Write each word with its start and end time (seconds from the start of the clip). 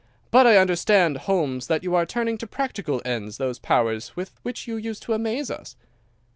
But 0.31 0.47
I 0.47 0.57
understand, 0.57 1.15
Holmes, 1.29 1.67
that 1.67 1.83
you 1.83 1.93
are 1.93 2.07
turning 2.07 2.35
to 2.39 2.47
practical 2.47 3.03
ends 3.05 3.37
those 3.37 3.59
powers 3.59 4.15
with 4.15 4.31
which 4.41 4.67
you 4.67 4.75
used 4.75 5.03
to 5.03 5.13
amaze 5.13 5.51
us? 5.51 5.75